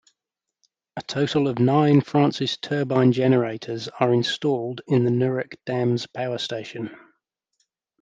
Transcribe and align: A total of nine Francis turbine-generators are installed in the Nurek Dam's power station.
A 0.97 1.03
total 1.03 1.47
of 1.47 1.59
nine 1.59 2.01
Francis 2.01 2.57
turbine-generators 2.57 3.87
are 3.99 4.11
installed 4.11 4.81
in 4.87 5.05
the 5.05 5.11
Nurek 5.11 5.57
Dam's 5.67 6.07
power 6.07 6.39
station. 6.39 6.89